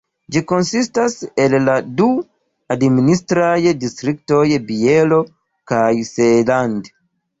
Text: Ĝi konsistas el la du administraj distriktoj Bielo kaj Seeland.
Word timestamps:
Ĝi 0.35 0.41
konsistas 0.51 1.17
el 1.43 1.55
la 1.65 1.75
du 1.99 2.07
administraj 2.77 3.53
distriktoj 3.85 4.43
Bielo 4.71 5.21
kaj 5.73 5.87
Seeland. 6.13 6.91